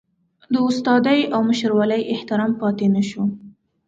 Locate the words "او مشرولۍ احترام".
1.33-2.51